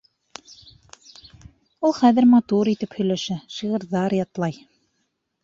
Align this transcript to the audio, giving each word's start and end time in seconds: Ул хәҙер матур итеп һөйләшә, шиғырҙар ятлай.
Ул 1.89 1.93
хәҙер 1.97 2.27
матур 2.31 2.73
итеп 2.73 2.97
һөйләшә, 3.01 3.39
шиғырҙар 3.59 4.19
ятлай. 4.23 4.59